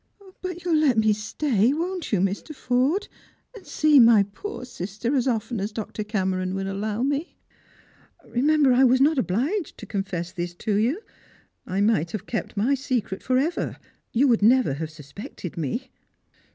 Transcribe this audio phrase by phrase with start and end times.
[0.41, 2.55] "But you'll let me stay, won't you, Mr.
[2.55, 3.07] Forde,
[3.55, 6.03] and see my poor sister as often as Dr.
[6.03, 7.37] Cameron will allow me?
[8.25, 11.01] Remembei, I was not obliged to confess this to you.
[11.67, 13.77] I might have kept my secret for ever.
[14.11, 15.91] You would never have susi^ected me."